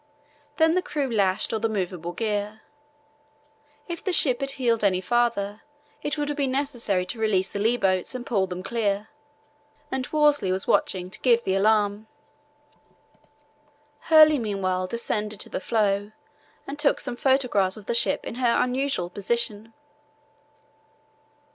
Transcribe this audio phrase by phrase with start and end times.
[0.57, 2.61] Then the crew lashed all the movable gear.
[3.87, 5.61] If the ship had heeled any farther
[6.01, 9.09] it would have been necessary to release the lee boats and pull them clear,
[9.91, 12.07] and Worsley was watching to give the alarm.
[13.99, 16.13] Hurley meanwhile descended to the floe
[16.65, 19.71] and took some photographs of the ship in her unusual position.